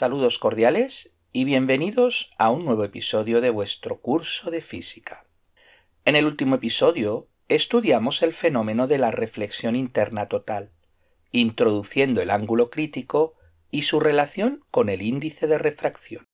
[0.00, 5.26] Saludos cordiales y bienvenidos a un nuevo episodio de vuestro curso de física.
[6.04, 10.70] En el último episodio estudiamos el fenómeno de la reflexión interna total,
[11.32, 13.34] introduciendo el ángulo crítico
[13.72, 16.26] y su relación con el índice de refracción.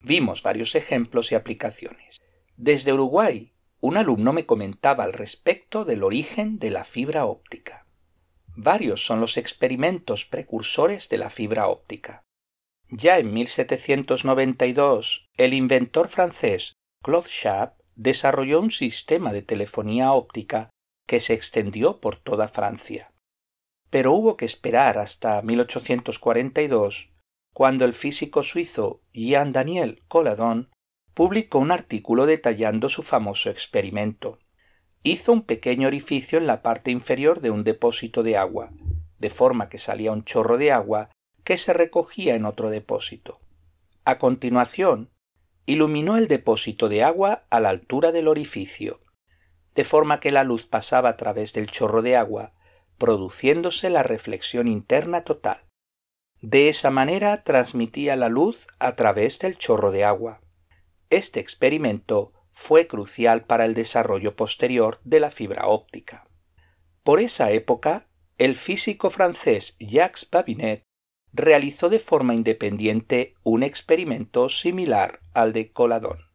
[0.00, 2.16] Vimos varios ejemplos y aplicaciones.
[2.56, 7.86] Desde Uruguay, un alumno me comentaba al respecto del origen de la fibra óptica.
[8.56, 12.24] Varios son los experimentos precursores de la fibra óptica.
[12.90, 20.70] Ya en 1792, el inventor francés Claude Schaap desarrolló un sistema de telefonía óptica
[21.06, 23.12] que se extendió por toda Francia.
[23.90, 27.12] Pero hubo que esperar hasta 1842,
[27.54, 30.70] cuando el físico suizo Jean Daniel Colladon
[31.14, 34.38] publicó un artículo detallando su famoso experimento.
[35.02, 38.72] Hizo un pequeño orificio en la parte inferior de un depósito de agua,
[39.18, 41.10] de forma que salía un chorro de agua
[41.50, 43.40] que se recogía en otro depósito.
[44.04, 45.10] A continuación,
[45.66, 49.00] iluminó el depósito de agua a la altura del orificio,
[49.74, 52.52] de forma que la luz pasaba a través del chorro de agua,
[52.98, 55.66] produciéndose la reflexión interna total.
[56.40, 60.42] De esa manera transmitía la luz a través del chorro de agua.
[61.08, 66.28] Este experimento fue crucial para el desarrollo posterior de la fibra óptica.
[67.02, 68.06] Por esa época,
[68.38, 70.84] el físico francés Jacques Babinet
[71.32, 76.26] realizó de forma independiente un experimento similar al de Coladón.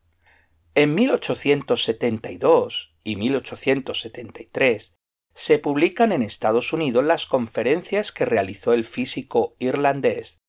[0.74, 4.94] En 1872 y 1873
[5.34, 10.40] se publican en Estados Unidos las conferencias que realizó el físico irlandés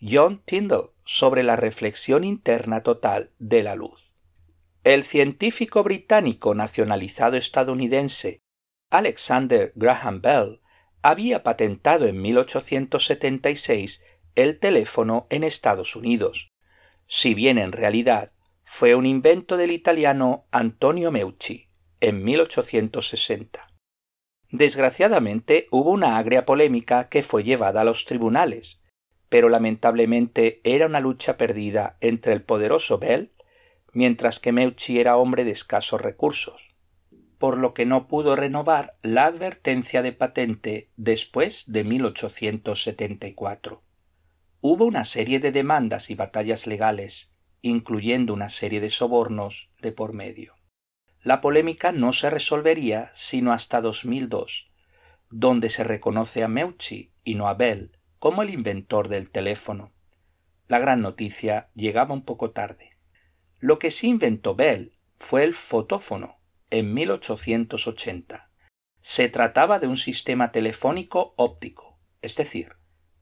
[0.00, 4.14] John Tyndall sobre la reflexión interna total de la luz.
[4.82, 8.40] El científico británico nacionalizado estadounidense
[8.90, 10.60] Alexander Graham Bell
[11.02, 16.50] había patentado en 1876 el teléfono en Estados Unidos,
[17.06, 18.32] si bien en realidad
[18.64, 21.68] fue un invento del italiano Antonio Meucci
[22.00, 23.72] en 1860.
[24.50, 28.80] Desgraciadamente hubo una agria polémica que fue llevada a los tribunales,
[29.28, 33.32] pero lamentablemente era una lucha perdida entre el poderoso Bell,
[33.92, 36.69] mientras que Meucci era hombre de escasos recursos
[37.40, 43.82] por lo que no pudo renovar la advertencia de patente después de 1874.
[44.60, 50.12] Hubo una serie de demandas y batallas legales, incluyendo una serie de sobornos de por
[50.12, 50.54] medio.
[51.22, 54.70] La polémica no se resolvería sino hasta 2002,
[55.30, 59.94] donde se reconoce a Meucci y no a Bell como el inventor del teléfono.
[60.68, 62.98] La gran noticia llegaba un poco tarde.
[63.60, 66.39] Lo que sí inventó Bell fue el fotófono,
[66.70, 68.50] en 1880.
[69.00, 72.76] Se trataba de un sistema telefónico óptico, es decir,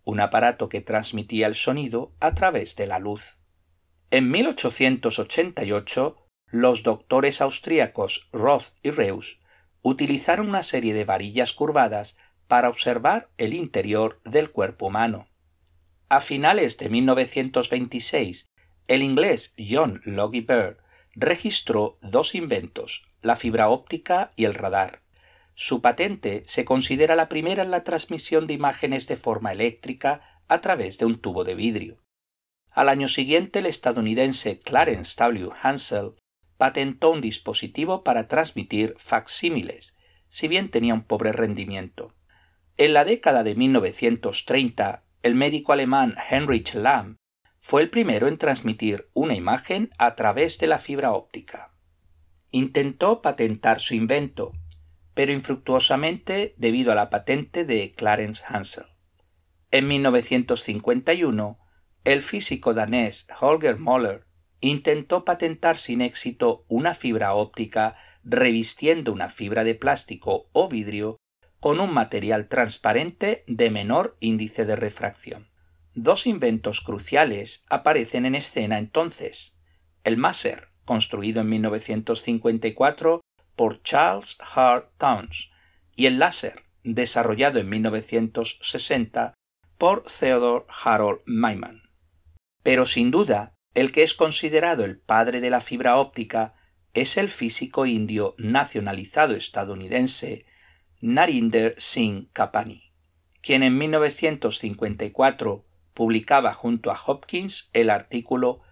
[0.04, 3.38] un aparato que transmitía el sonido a través de la luz.
[4.10, 6.16] En 1888,
[6.46, 9.40] los doctores austríacos Roth y Reus
[9.82, 12.16] utilizaron una serie de varillas curvadas
[12.46, 15.28] para observar el interior del cuerpo humano.
[16.08, 18.46] A finales de 1926,
[18.88, 20.78] el inglés John Logie Baird
[21.14, 25.02] registró dos inventos, la fibra óptica y el radar.
[25.54, 30.60] Su patente se considera la primera en la transmisión de imágenes de forma eléctrica a
[30.60, 31.98] través de un tubo de vidrio.
[32.70, 35.50] Al año siguiente, el estadounidense Clarence W.
[35.60, 36.12] Hansel
[36.58, 39.96] patentó un dispositivo para transmitir facsímiles,
[40.28, 42.14] si bien tenía un pobre rendimiento.
[42.76, 47.16] En la década de 1930, el médico alemán Heinrich Lamm
[47.60, 51.67] fue el primero en transmitir una imagen a través de la fibra óptica.
[52.50, 54.52] Intentó patentar su invento,
[55.14, 58.86] pero infructuosamente debido a la patente de Clarence Hansel.
[59.70, 61.58] En 1951,
[62.04, 64.24] el físico danés Holger Moller
[64.60, 71.16] intentó patentar sin éxito una fibra óptica revistiendo una fibra de plástico o vidrio
[71.60, 75.50] con un material transparente de menor índice de refracción.
[75.94, 79.58] Dos inventos cruciales aparecen en escena entonces.
[80.04, 83.20] El Maser, construido en 1954
[83.54, 85.50] por Charles Hart Towns,
[85.94, 89.34] y el láser, desarrollado en 1960
[89.76, 91.82] por Theodore Harold Maiman.
[92.62, 96.54] Pero sin duda, el que es considerado el padre de la fibra óptica
[96.94, 100.46] es el físico indio nacionalizado estadounidense
[101.02, 102.94] Narinder Singh Kapani,
[103.42, 108.62] quien en 1954 publicaba junto a Hopkins el artículo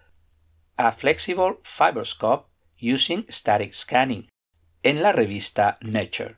[0.76, 2.50] a Flexible Fiberscope
[2.80, 4.28] Using Static Scanning
[4.82, 6.36] en la revista Nature.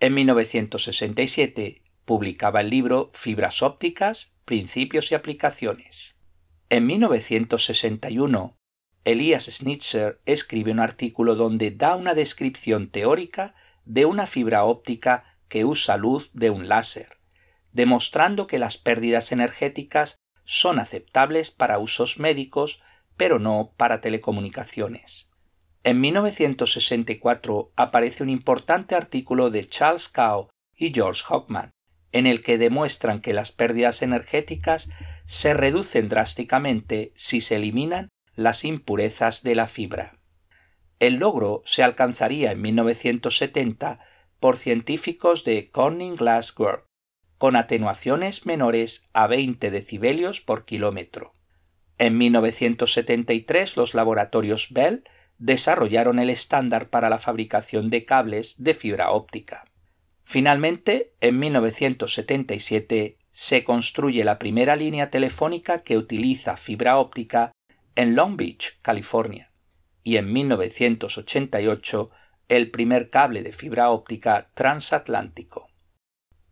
[0.00, 6.18] En 1967 publicaba el libro Fibras ópticas, Principios y Aplicaciones.
[6.68, 8.54] En 1961,
[9.04, 13.54] Elias Schnitzer escribe un artículo donde da una descripción teórica
[13.86, 17.18] de una fibra óptica que usa luz de un láser,
[17.72, 22.82] demostrando que las pérdidas energéticas son aceptables para usos médicos,
[23.16, 25.30] pero no para telecomunicaciones.
[25.82, 31.70] En 1964 aparece un importante artículo de Charles Cow y George Hockman,
[32.12, 34.88] en el que demuestran que las pérdidas energéticas
[35.26, 40.18] se reducen drásticamente si se eliminan las impurezas de la fibra.
[41.00, 43.98] El logro se alcanzaría en 1970
[44.40, 51.34] por científicos de Corning Glass con atenuaciones menores a 20 decibelios por kilómetro.
[51.98, 55.04] En 1973 los laboratorios Bell
[55.38, 59.64] desarrollaron el estándar para la fabricación de cables de fibra óptica.
[60.24, 67.52] Finalmente, en 1977 se construye la primera línea telefónica que utiliza fibra óptica
[67.94, 69.50] en Long Beach, California,
[70.02, 72.10] y en 1988
[72.48, 75.63] el primer cable de fibra óptica transatlántico.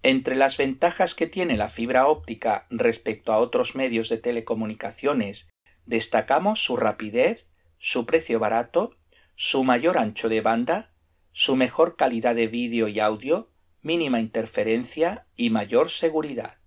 [0.03, 5.51] Entre las ventajas que tiene la fibra óptica respecto a otros medios de telecomunicaciones,
[5.87, 8.97] destacamos su rapidez, su precio barato,
[9.37, 10.93] su mayor ancho de banda,
[11.31, 13.51] su mejor calidad de vídeo y audio,
[13.81, 16.59] mínima interferencia y mayor seguridad.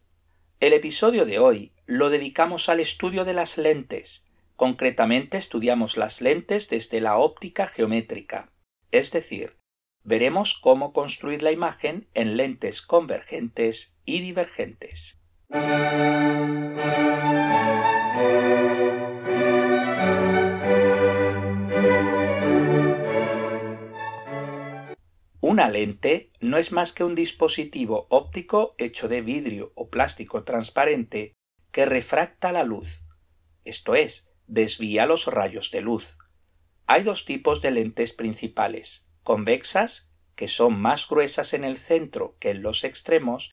[0.61, 4.25] El episodio de hoy lo dedicamos al estudio de las lentes.
[4.55, 8.53] Concretamente estudiamos las lentes desde la óptica geométrica,
[8.91, 9.57] es decir,
[10.05, 15.19] veremos cómo construir la imagen en lentes convergentes y divergentes.
[25.41, 31.33] Una lente no es más que un dispositivo óptico hecho de vidrio o plástico transparente
[31.71, 33.05] que refracta la luz,
[33.65, 36.19] esto es, desvía los rayos de luz.
[36.85, 42.51] Hay dos tipos de lentes principales, convexas, que son más gruesas en el centro que
[42.51, 43.51] en los extremos,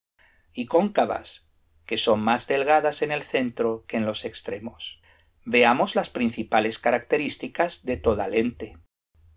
[0.53, 1.49] y cóncavas,
[1.87, 5.01] que son más delgadas en el centro que en los extremos.
[5.47, 8.77] Veamos las principales características de toda lente.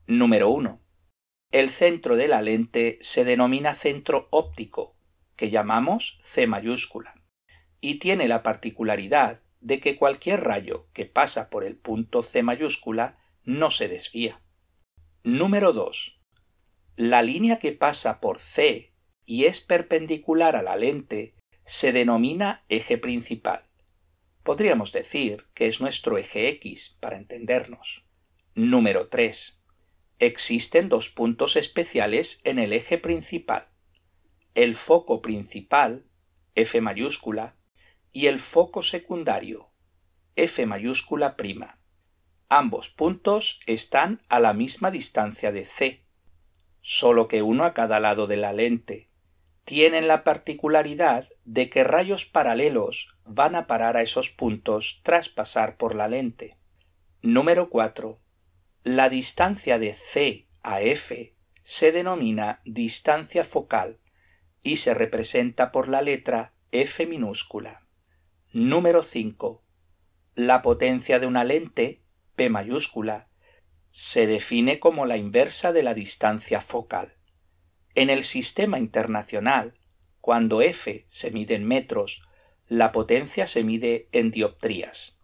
[0.08, 0.82] Número 1.
[1.52, 4.98] El centro de la lente se denomina centro óptico,
[5.38, 7.24] que llamamos C mayúscula,
[7.80, 13.18] y tiene la particularidad de que cualquier rayo que pasa por el punto C mayúscula
[13.46, 14.42] no se desvía.
[15.24, 16.15] Número 2.
[16.98, 18.94] La línea que pasa por C
[19.26, 23.68] y es perpendicular a la lente se denomina eje principal.
[24.44, 28.06] Podríamos decir que es nuestro eje X para entendernos.
[28.54, 29.62] Número 3.
[30.20, 33.68] Existen dos puntos especiales en el eje principal.
[34.54, 36.06] El foco principal,
[36.54, 37.58] F mayúscula,
[38.14, 39.74] y el foco secundario,
[40.38, 41.82] F mayúscula prima.
[42.48, 46.05] Ambos puntos están a la misma distancia de C,
[46.88, 49.10] solo que uno a cada lado de la lente.
[49.64, 55.78] Tienen la particularidad de que rayos paralelos van a parar a esos puntos tras pasar
[55.78, 56.60] por la lente.
[57.24, 58.22] Número 4.
[58.84, 64.00] La distancia de C a F se denomina distancia focal
[64.62, 67.88] y se representa por la letra F minúscula.
[68.54, 69.64] Número 5.
[70.36, 72.04] La potencia de una lente,
[72.36, 73.28] P mayúscula,
[73.98, 77.16] se define como la inversa de la distancia focal.
[77.94, 79.80] En el sistema internacional,
[80.20, 82.22] cuando F se mide en metros,
[82.68, 85.22] la potencia se mide en dioptrías.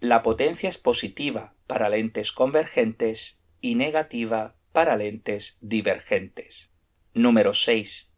[0.00, 6.72] La potencia es positiva para lentes convergentes y negativa para lentes divergentes.
[7.12, 8.14] Número 6.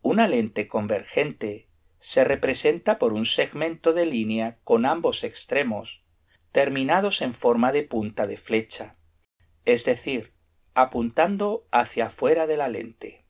[0.00, 1.68] Una lente convergente
[2.00, 6.02] se representa por un segmento de línea con ambos extremos
[6.50, 8.96] terminados en forma de punta de flecha,
[9.64, 10.32] es decir,
[10.74, 13.24] apuntando hacia afuera de la lente.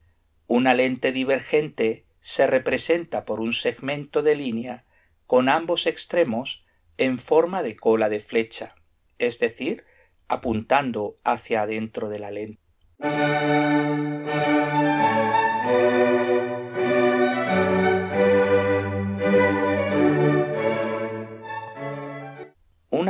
[0.47, 4.85] Una lente divergente se representa por un segmento de línea
[5.27, 6.65] con ambos extremos
[6.99, 8.75] en forma de cola de flecha,
[9.19, 9.85] es decir,
[10.29, 12.63] apuntando hacia adentro de la lente.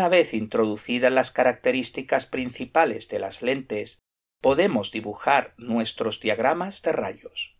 [0.02, 4.00] Una vez introducidas las características principales de las lentes,
[4.40, 7.56] podemos dibujar nuestros diagramas de rayos.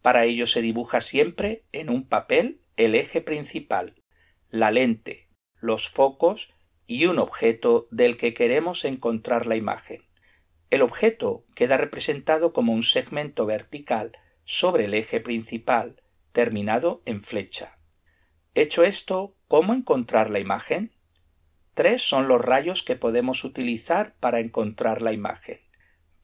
[0.00, 4.02] Para ello se dibuja siempre en un papel el eje principal,
[4.48, 6.54] la lente, los focos
[6.86, 10.08] y un objeto del que queremos encontrar la imagen.
[10.70, 17.78] El objeto queda representado como un segmento vertical sobre el eje principal, terminado en flecha.
[18.54, 20.97] Hecho esto, ¿cómo encontrar la imagen?
[21.78, 25.60] Tres son los rayos que podemos utilizar para encontrar la imagen.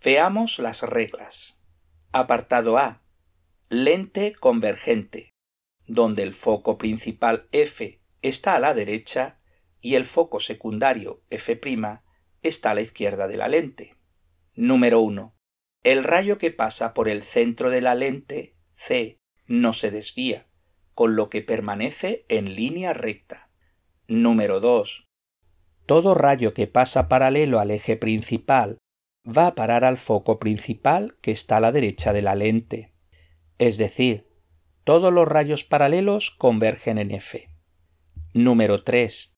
[0.02, 1.60] Veamos las reglas.
[2.10, 3.04] Apartado A.
[3.68, 5.30] Lente convergente,
[5.86, 9.38] donde el foco principal F está a la derecha
[9.80, 11.60] y el foco secundario F'
[12.42, 13.96] está a la izquierda de la lente.
[14.54, 15.36] Número 1.
[15.84, 20.48] El rayo que pasa por el centro de la lente C no se desvía,
[20.94, 23.52] con lo que permanece en línea recta.
[24.08, 25.06] Número 2.
[25.86, 28.78] Todo rayo que pasa paralelo al eje principal
[29.26, 32.94] va a parar al foco principal que está a la derecha de la lente.
[33.58, 34.28] Es decir,
[34.84, 37.48] todos los rayos paralelos convergen en F.
[38.32, 39.34] Número 3.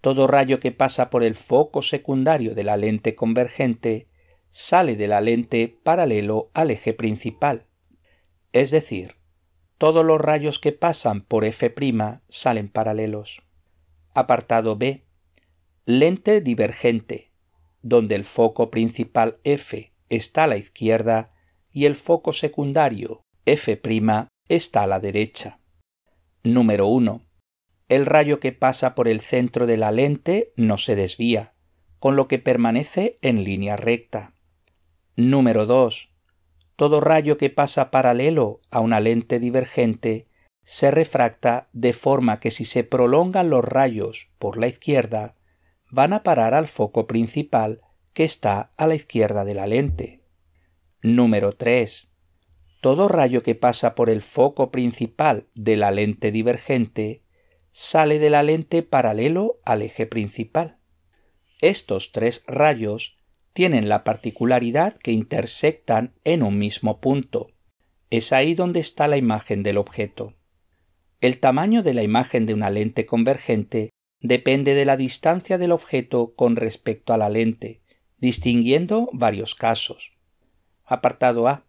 [0.00, 4.08] Todo rayo que pasa por el foco secundario de la lente convergente
[4.50, 7.66] sale de la lente paralelo al eje principal.
[8.52, 9.16] Es decir,
[9.76, 11.74] todos los rayos que pasan por F'
[12.28, 13.42] salen paralelos.
[14.14, 15.07] Apartado B
[15.88, 17.32] lente divergente,
[17.80, 21.32] donde el foco principal F está a la izquierda
[21.72, 23.80] y el foco secundario F'
[24.50, 25.60] está a la derecha.
[26.44, 27.26] Número 1.
[27.88, 31.54] El rayo que pasa por el centro de la lente no se desvía,
[31.98, 34.34] con lo que permanece en línea recta.
[35.16, 36.12] Número 2.
[36.76, 40.28] Todo rayo que pasa paralelo a una lente divergente
[40.64, 45.37] se refracta de forma que si se prolongan los rayos por la izquierda,
[45.90, 47.80] van a parar al foco principal
[48.12, 50.22] que está a la izquierda de la lente.
[51.02, 52.12] Número 3.
[52.80, 57.22] Todo rayo que pasa por el foco principal de la lente divergente
[57.72, 60.78] sale de la lente paralelo al eje principal.
[61.60, 63.16] Estos tres rayos
[63.52, 67.50] tienen la particularidad que intersectan en un mismo punto.
[68.10, 70.34] Es ahí donde está la imagen del objeto.
[71.20, 76.34] El tamaño de la imagen de una lente convergente depende de la distancia del objeto
[76.34, 77.82] con respecto a la lente,
[78.18, 80.16] distinguiendo varios casos.
[80.84, 81.66] Apartado A.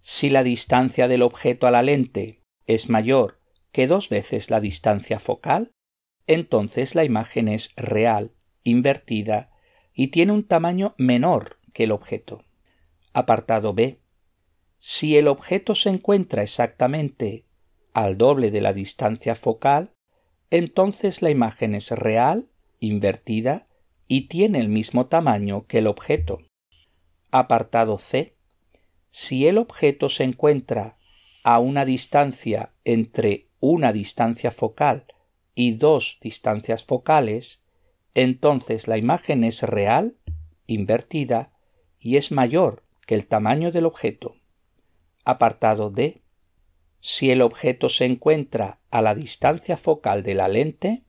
[0.00, 5.18] Si la distancia del objeto a la lente es mayor que dos veces la distancia
[5.18, 5.72] focal,
[6.26, 8.32] entonces la imagen es real,
[8.64, 9.50] invertida
[9.94, 12.44] y tiene un tamaño menor que el objeto.
[13.12, 14.00] Apartado B.
[14.78, 17.46] Si el objeto se encuentra exactamente
[17.94, 19.92] al doble de la distancia focal,
[20.52, 22.46] entonces la imagen es real,
[22.78, 23.66] invertida
[24.06, 26.40] y tiene el mismo tamaño que el objeto.
[27.30, 28.36] Apartado C.
[29.10, 30.98] Si el objeto se encuentra
[31.42, 35.06] a una distancia entre una distancia focal
[35.54, 37.64] y dos distancias focales,
[38.12, 40.18] entonces la imagen es real,
[40.66, 41.54] invertida
[41.98, 44.36] y es mayor que el tamaño del objeto.
[45.24, 46.21] Apartado D.
[47.04, 51.04] Si el objeto se encuentra a la distancia focal de la lente,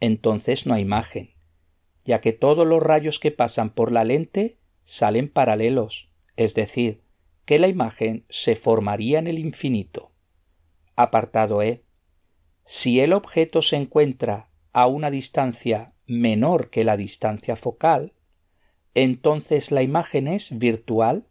[0.00, 1.34] entonces no hay imagen,
[2.06, 7.02] ya que todos los rayos que pasan por la lente salen paralelos, es decir,
[7.44, 10.10] que la imagen se formaría en el infinito.
[10.96, 11.84] Apartado E.
[12.64, 18.14] Si el objeto se encuentra a una distancia menor que la distancia focal,
[18.94, 21.28] entonces la imagen es virtual,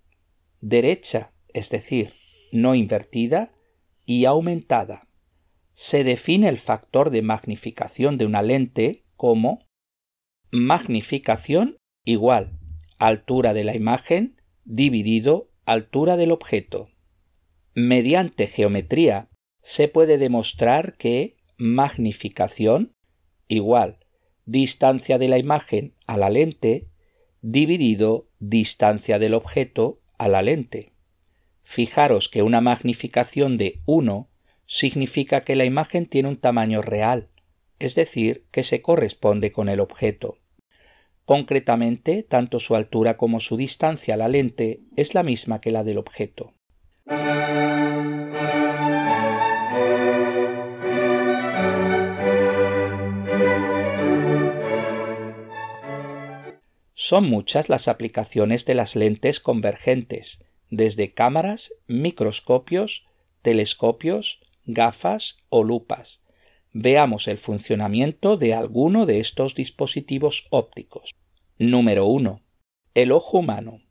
[0.62, 2.14] derecha, es decir,
[2.52, 3.55] no invertida,
[4.06, 5.08] y aumentada.
[5.74, 9.66] Se define el factor de magnificación de una lente como
[10.52, 12.60] magnificación igual
[12.98, 16.90] altura de la imagen dividido altura del objeto.
[17.74, 19.30] Mediante geometría
[19.62, 22.94] se puede demostrar que magnificación
[23.48, 24.00] igual
[24.46, 26.88] distancia de la imagen a la lente
[27.42, 30.95] dividido distancia del objeto a la lente.
[31.66, 34.30] Fijaros que una magnificación de 1
[34.66, 37.30] significa que la imagen tiene un tamaño real,
[37.80, 40.38] es decir, que se corresponde con el objeto.
[41.26, 45.84] Concretamente, tanto su altura como su distancia a la lente es la misma que la
[45.84, 46.54] del objeto.
[56.94, 63.06] Son muchas las aplicaciones de las lentes convergentes, desde cámaras, microscopios,
[63.42, 66.24] telescopios, gafas o lupas.
[66.74, 71.12] Veamos el funcionamiento de alguno de estos dispositivos ópticos.
[71.58, 72.42] Número 1.
[72.96, 73.82] El ojo humano.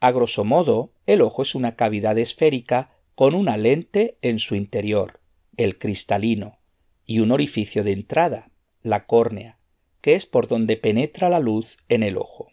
[0.00, 5.20] A grosso modo, el ojo es una cavidad esférica con una lente en su interior,
[5.56, 6.58] el cristalino,
[7.04, 8.50] y un orificio de entrada,
[8.82, 9.58] la córnea,
[10.00, 12.48] que es por donde penetra la luz en el ojo.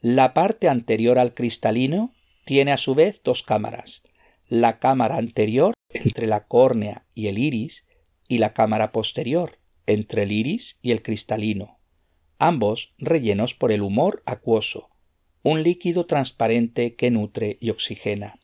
[0.00, 4.02] La parte anterior al cristalino tiene a su vez dos cámaras,
[4.48, 7.86] la cámara anterior entre la córnea y el iris
[8.28, 11.78] y la cámara posterior entre el iris y el cristalino,
[12.38, 14.90] ambos rellenos por el humor acuoso,
[15.42, 18.40] un líquido transparente que nutre y oxigena.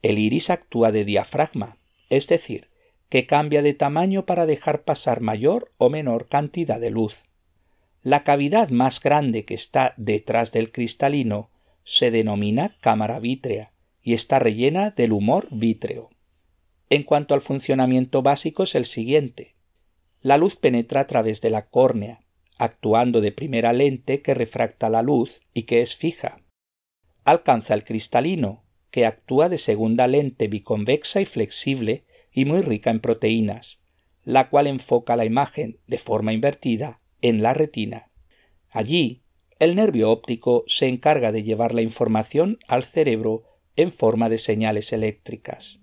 [0.00, 2.70] El iris actúa de diafragma, es decir,
[3.08, 7.24] que cambia de tamaño para dejar pasar mayor o menor cantidad de luz.
[8.02, 11.51] La cavidad más grande que está detrás del cristalino
[11.84, 13.72] se denomina cámara vítrea
[14.02, 16.10] y está rellena del humor vítreo.
[16.90, 19.56] En cuanto al funcionamiento básico es el siguiente.
[20.20, 22.24] La luz penetra a través de la córnea,
[22.58, 26.42] actuando de primera lente que refracta la luz y que es fija.
[27.24, 33.00] Alcanza el cristalino, que actúa de segunda lente biconvexa y flexible y muy rica en
[33.00, 33.82] proteínas,
[34.22, 38.10] la cual enfoca la imagen de forma invertida en la retina.
[38.68, 39.21] Allí,
[39.62, 43.44] el nervio óptico se encarga de llevar la información al cerebro
[43.76, 45.80] en forma de señales eléctricas.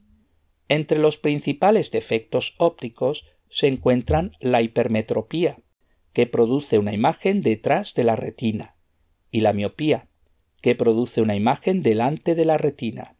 [0.67, 5.61] Entre los principales defectos ópticos se encuentran la hipermetropía,
[6.11, 8.75] que produce una imagen detrás de la retina,
[9.31, 10.09] y la miopía,
[10.59, 13.15] que produce una imagen delante de la retina.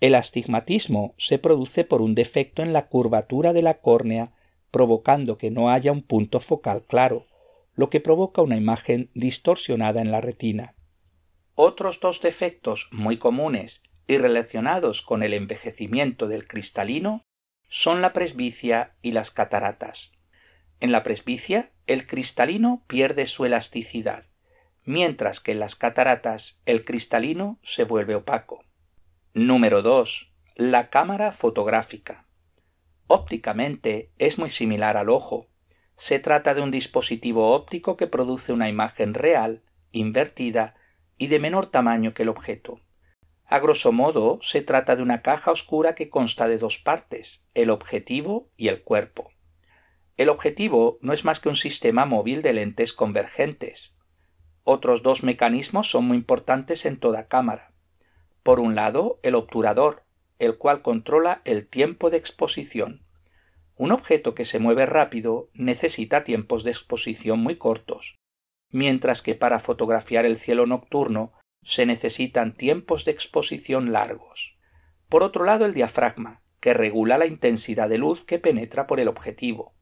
[0.00, 4.32] El astigmatismo se produce por un defecto en la curvatura de la córnea,
[4.70, 7.26] provocando que no haya un punto focal claro,
[7.74, 10.74] lo que provoca una imagen distorsionada en la retina.
[11.54, 17.22] Otros dos defectos muy comunes y relacionados con el envejecimiento del cristalino
[17.68, 20.12] son la presbicia y las cataratas.
[20.80, 24.24] En la presbicia, el cristalino pierde su elasticidad,
[24.84, 28.64] mientras que en las cataratas el cristalino se vuelve opaco.
[29.34, 30.32] Número 2.
[30.56, 32.26] La cámara fotográfica.
[33.06, 35.48] Ópticamente es muy similar al ojo,
[35.96, 40.74] se trata de un dispositivo óptico que produce una imagen real, invertida
[41.18, 42.80] y de menor tamaño que el objeto.
[43.46, 47.70] A grosso modo, se trata de una caja oscura que consta de dos partes, el
[47.70, 49.30] objetivo y el cuerpo.
[50.16, 53.96] El objetivo no es más que un sistema móvil de lentes convergentes.
[54.64, 57.72] Otros dos mecanismos son muy importantes en toda cámara.
[58.42, 60.04] Por un lado, el obturador,
[60.38, 63.01] el cual controla el tiempo de exposición.
[63.82, 68.14] Un objeto que se mueve rápido necesita tiempos de exposición muy cortos,
[68.70, 71.32] mientras que para fotografiar el cielo nocturno
[71.64, 74.56] se necesitan tiempos de exposición largos.
[75.08, 79.08] Por otro lado, el diafragma, que regula la intensidad de luz que penetra por el
[79.08, 79.74] objetivo.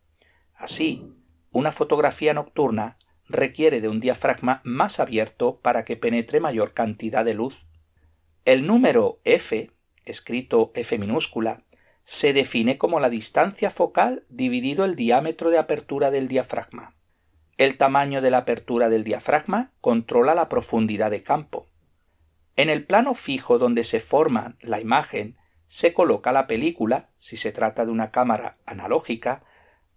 [0.55, 1.05] Así,
[1.51, 2.97] una fotografía nocturna
[3.29, 7.67] requiere de un diafragma más abierto para que penetre mayor cantidad de luz.
[8.47, 9.71] El número f,
[10.07, 11.67] escrito f minúscula,
[12.11, 16.97] se define como la distancia focal dividido el diámetro de apertura del diafragma.
[17.57, 21.69] El tamaño de la apertura del diafragma controla la profundidad de campo.
[22.57, 25.37] En el plano fijo donde se forma la imagen
[25.69, 29.45] se coloca la película, si se trata de una cámara analógica,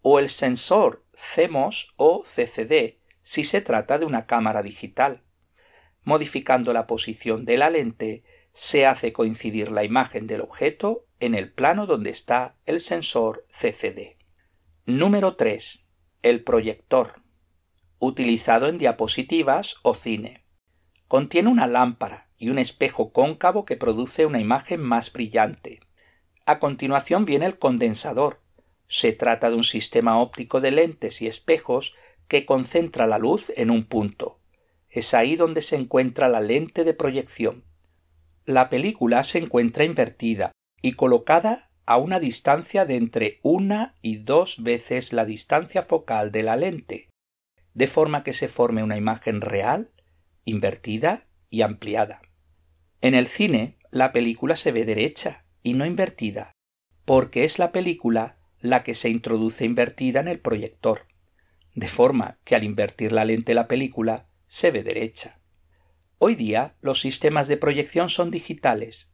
[0.03, 5.23] o el sensor CMOS o CCD, si se trata de una cámara digital.
[6.03, 11.51] Modificando la posición de la lente, se hace coincidir la imagen del objeto en el
[11.51, 14.17] plano donde está el sensor CCD.
[14.85, 15.89] Número 3.
[16.21, 17.23] El proyector.
[17.97, 20.45] Utilizado en diapositivas o cine.
[21.07, 25.79] Contiene una lámpara y un espejo cóncavo que produce una imagen más brillante.
[26.45, 28.41] A continuación viene el condensador.
[28.87, 31.95] Se trata de un sistema óptico de lentes y espejos
[32.27, 34.39] que concentra la luz en un punto.
[34.89, 37.63] Es ahí donde se encuentra la lente de proyección.
[38.45, 40.51] La película se encuentra invertida
[40.81, 46.43] y colocada a una distancia de entre una y dos veces la distancia focal de
[46.43, 47.07] la lente,
[47.73, 49.91] de forma que se forme una imagen real,
[50.43, 52.21] invertida y ampliada.
[52.99, 56.51] En el cine, la película se ve derecha y no invertida,
[57.05, 61.07] porque es la película la que se introduce invertida en el proyector,
[61.75, 65.39] de forma que al invertir la lente la película se ve derecha.
[66.17, 69.13] Hoy día los sistemas de proyección son digitales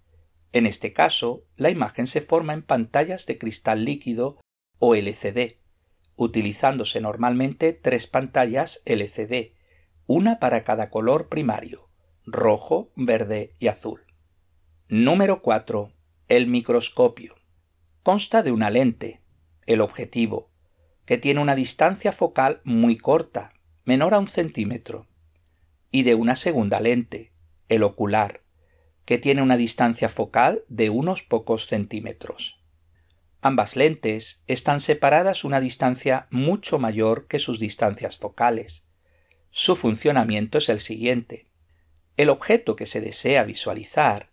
[0.52, 4.40] en este caso, la imagen se forma en pantallas de cristal líquido
[4.80, 5.58] o LCD,
[6.16, 9.54] utilizándose normalmente tres pantallas LCD,
[10.08, 11.90] una para cada color primario,
[12.26, 14.06] rojo, verde y azul.
[14.88, 15.94] Número 4.
[16.30, 17.36] El microscopio.
[18.04, 19.22] Consta de una lente,
[19.68, 20.50] el objetivo,
[21.06, 23.54] que tiene una distancia focal muy corta,
[23.86, 25.08] menor a un centímetro,
[25.92, 27.32] y de una segunda lente,
[27.68, 28.44] el ocular,
[29.06, 32.62] que tiene una distancia focal de unos pocos centímetros.
[33.42, 38.86] Ambas lentes están separadas una distancia mucho mayor que sus distancias focales.
[39.50, 41.48] Su funcionamiento es el siguiente.
[42.18, 44.30] El objeto que se desea visualizar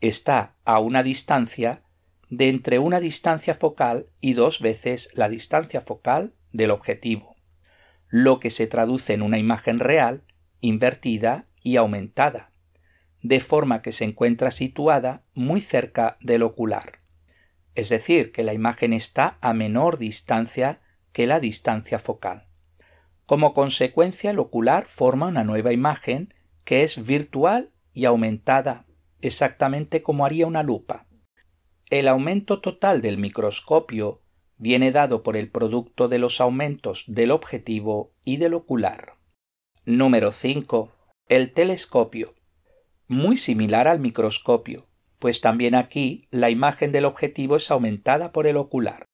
[0.00, 1.82] está a una distancia
[2.28, 7.32] de entre una distancia focal y dos veces la distancia focal del objetivo.
[8.12, 10.22] lo que se traduce en una imagen real,
[10.62, 12.52] invertida y aumentada,
[13.20, 17.00] de forma que se encuentra situada muy cerca del ocular.
[17.74, 20.80] Es decir, que la imagen está a menor distancia
[21.12, 22.48] que la distancia focal.
[23.26, 26.32] Como consecuencia, el ocular forma una nueva imagen
[26.64, 28.86] que es virtual y aumentada,
[29.20, 31.06] exactamente como haría una lupa.
[31.90, 34.22] El aumento total del microscopio
[34.56, 39.21] viene dado por el producto de los aumentos del objetivo y del ocular.
[39.84, 40.92] Número 5.
[41.28, 42.36] El telescopio.
[43.08, 44.86] Muy similar al microscopio,
[45.18, 49.06] pues también aquí la imagen del objetivo es aumentada por el ocular.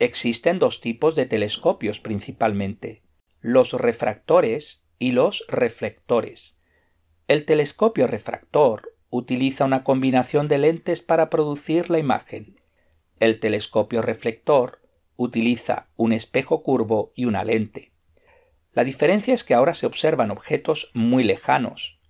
[0.00, 3.04] Existen dos tipos de telescopios principalmente,
[3.38, 6.60] los refractores y los reflectores.
[7.28, 12.60] El telescopio refractor utiliza una combinación de lentes para producir la imagen.
[13.20, 14.82] El telescopio reflector
[15.14, 17.93] utiliza un espejo curvo y una lente.
[18.74, 22.00] La diferencia es que ahora se observan objetos muy lejanos,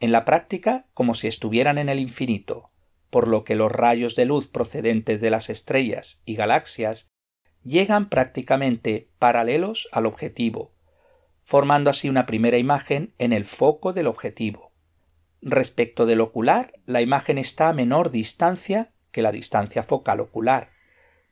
[0.00, 2.66] en la práctica como si estuvieran en el infinito,
[3.10, 7.10] por lo que los rayos de luz procedentes de las estrellas y galaxias
[7.62, 10.74] llegan prácticamente paralelos al objetivo,
[11.42, 14.72] formando así una primera imagen en el foco del objetivo.
[15.42, 20.70] Respecto del ocular, la imagen está a menor distancia que la distancia focal ocular,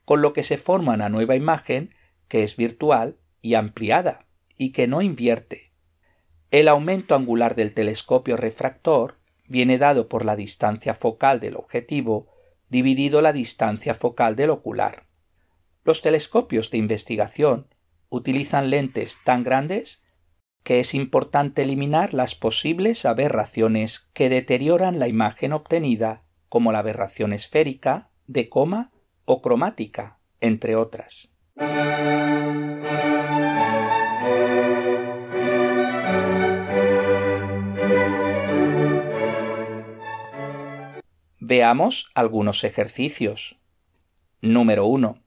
[0.04, 1.94] con lo que se forma una nueva imagen
[2.28, 4.23] que es virtual y ampliada,
[4.56, 5.72] y que no invierte.
[6.50, 12.28] El aumento angular del telescopio refractor viene dado por la distancia focal del objetivo
[12.68, 15.06] dividido la distancia focal del ocular.
[15.84, 17.68] Los telescopios de investigación
[18.08, 20.04] utilizan lentes tan grandes
[20.62, 27.32] que es importante eliminar las posibles aberraciones que deterioran la imagen obtenida, como la aberración
[27.32, 28.90] esférica, de coma
[29.26, 31.36] o cromática, entre otras.
[41.46, 43.58] Veamos algunos ejercicios.
[44.40, 45.22] Número 1.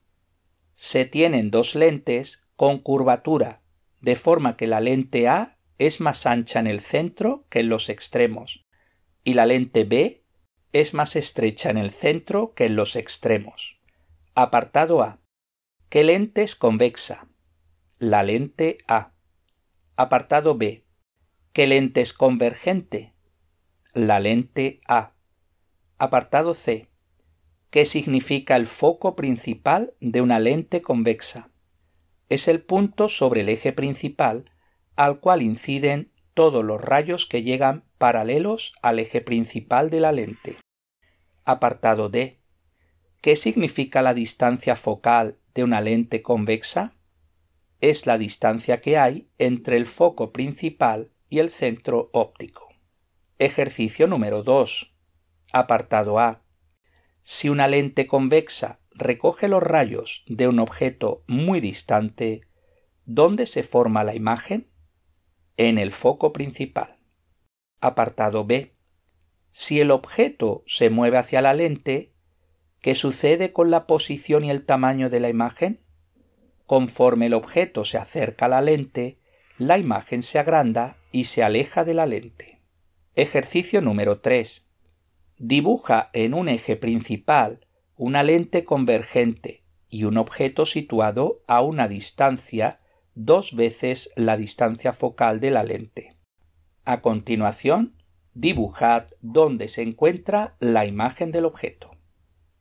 [0.74, 3.62] Se tienen dos lentes con curvatura
[4.00, 7.88] de forma que la lente A es más ancha en el centro que en los
[7.88, 8.66] extremos
[9.22, 10.24] y la lente B
[10.72, 13.80] es más estrecha en el centro que en los extremos.
[14.34, 15.20] Apartado A.
[15.88, 17.28] ¿Qué lente es convexa?
[17.98, 19.12] La lente A.
[19.94, 20.84] Apartado B.
[21.52, 23.14] ¿Qué lente es convergente?
[23.94, 25.14] La lente A.
[25.98, 26.88] Apartado C.
[27.70, 31.50] ¿Qué significa el foco principal de una lente convexa?
[32.28, 34.50] es el punto sobre el eje principal
[34.96, 40.56] al cual inciden todos los rayos que llegan paralelos al eje principal de la lente.
[41.44, 42.40] Apartado D.
[43.20, 46.96] ¿Qué significa la distancia focal de una lente convexa?
[47.80, 52.68] Es la distancia que hay entre el foco principal y el centro óptico.
[53.38, 54.97] Ejercicio número 2.
[55.52, 56.42] Apartado A.
[57.22, 62.42] Si una lente convexa recoge los rayos de un objeto muy distante,
[63.06, 64.70] ¿dónde se forma la imagen?
[65.56, 66.98] En el foco principal.
[67.80, 68.76] Apartado B.
[69.50, 72.12] Si el objeto se mueve hacia la lente,
[72.82, 75.82] ¿qué sucede con la posición y el tamaño de la imagen?
[76.66, 79.18] Conforme el objeto se acerca a la lente,
[79.56, 82.60] la imagen se agranda y se aleja de la lente.
[83.14, 84.67] Ejercicio número 3.
[85.38, 87.60] Dibuja en un eje principal
[87.94, 92.80] una lente convergente y un objeto situado a una distancia
[93.14, 96.16] dos veces la distancia focal de la lente.
[96.84, 97.96] A continuación,
[98.34, 101.92] dibujad dónde se encuentra la imagen del objeto.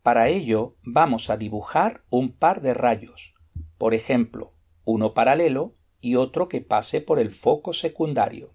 [0.03, 3.33] Para ello vamos a dibujar un par de rayos,
[3.79, 4.53] por ejemplo,
[4.85, 8.53] uno paralelo y otro que pase por el foco secundario.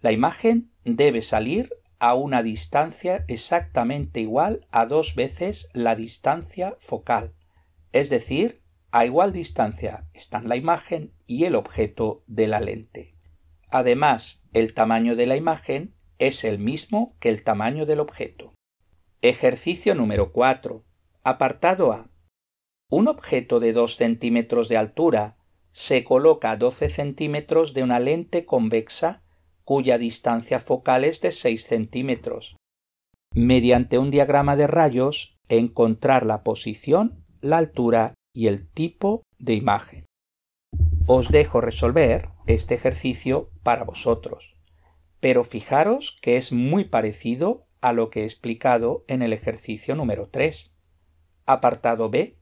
[0.00, 1.70] La imagen debe salir
[2.04, 7.34] a una distancia exactamente igual a dos veces la distancia focal,
[7.92, 13.16] es decir, a igual distancia están la imagen y el objeto de la lente.
[13.70, 18.52] Además, el tamaño de la imagen es el mismo que el tamaño del objeto.
[19.22, 20.84] Ejercicio número 4.
[21.22, 22.10] Apartado A.
[22.90, 25.38] Un objeto de 2 centímetros de altura
[25.70, 29.23] se coloca a 12 centímetros de una lente convexa
[29.64, 32.56] cuya distancia focal es de 6 centímetros.
[33.34, 40.06] Mediante un diagrama de rayos, encontrar la posición, la altura y el tipo de imagen.
[41.06, 44.54] Os dejo resolver este ejercicio para vosotros,
[45.20, 50.30] pero fijaros que es muy parecido a lo que he explicado en el ejercicio número
[50.30, 50.74] 3.
[51.44, 52.38] Apartado B.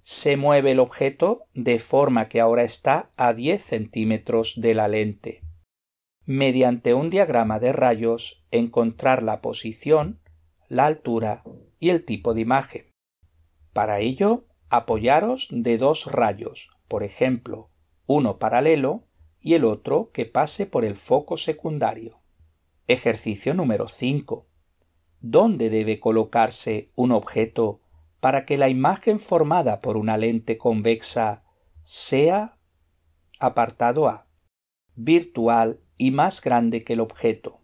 [0.00, 5.43] se mueve el objeto de forma que ahora está a 10 centímetros de la lente.
[6.26, 10.20] Mediante un diagrama de rayos, encontrar la posición,
[10.68, 11.42] la altura
[11.78, 12.86] y el tipo de imagen.
[13.74, 17.70] Para ello, apoyaros de dos rayos, por ejemplo,
[18.06, 19.04] uno paralelo
[19.38, 22.22] y el otro que pase por el foco secundario.
[22.86, 24.46] Ejercicio número 5.
[25.20, 27.82] ¿Dónde debe colocarse un objeto
[28.20, 31.44] para que la imagen formada por una lente convexa
[31.82, 32.58] sea
[33.38, 34.26] apartado A,
[34.94, 37.60] virtual y más grande que el objeto,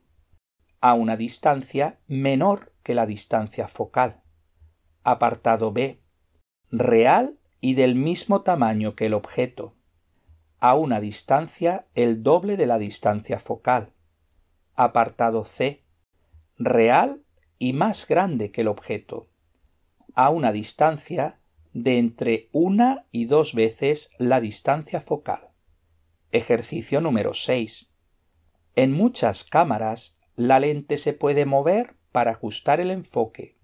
[0.81, 4.23] a una distancia menor que la distancia focal.
[5.03, 6.03] Apartado B,
[6.71, 9.77] real y del mismo tamaño que el objeto,
[10.59, 13.93] a una distancia el doble de la distancia focal.
[14.75, 15.85] Apartado C,
[16.57, 17.25] real
[17.59, 19.31] y más grande que el objeto
[20.15, 21.41] a una distancia
[21.73, 25.51] de entre una y dos veces la distancia focal.
[26.33, 27.90] Ejercicio número 6.
[28.77, 33.59] En muchas cámaras la lente se puede mover para ajustar el enfoque.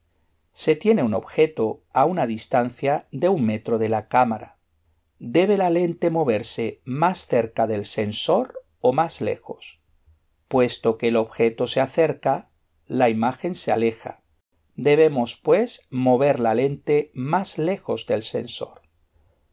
[0.53, 4.59] Se tiene un objeto a una distancia de un metro de la cámara.
[5.19, 9.81] ¿Debe la lente moverse más cerca del sensor o más lejos?
[10.49, 12.51] Puesto que el objeto se acerca,
[12.87, 14.23] la imagen se aleja.
[14.75, 18.83] Debemos, pues, mover la lente más lejos del sensor.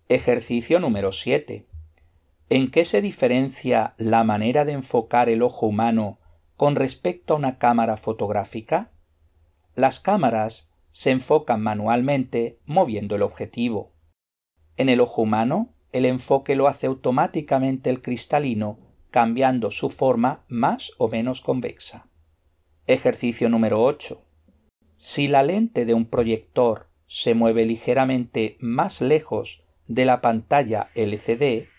[0.10, 1.66] Ejercicio número 7.
[2.50, 6.20] ¿En qué se diferencia la manera de enfocar el ojo humano
[6.56, 8.92] con respecto a una cámara fotográfica?
[9.76, 13.94] Las cámaras se enfocan manualmente moviendo el objetivo.
[14.78, 18.80] En el ojo humano, el enfoque lo hace automáticamente el cristalino,
[19.10, 22.10] cambiando su forma más o menos convexa.
[22.88, 24.24] Ejercicio número 8.
[24.98, 31.73] Si la lente de un proyector se mueve ligeramente más lejos de la pantalla LCD,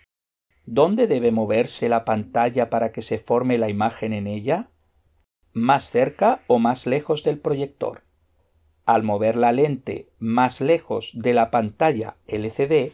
[0.66, 4.70] ¿dónde debe moverse la pantalla para que se forme la imagen en ella?
[5.53, 8.03] ¿Más cerca o más lejos del proyector?
[8.87, 12.92] Al mover la lente más lejos de la pantalla LCD,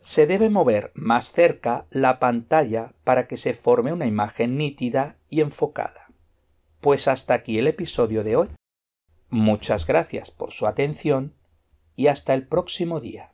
[0.00, 5.40] se debe mover más cerca la pantalla para que se forme una imagen nítida y
[5.40, 6.08] enfocada.
[6.80, 8.48] Pues hasta aquí el episodio de hoy.
[9.30, 11.34] Muchas gracias por su atención
[11.96, 13.32] y hasta el próximo día.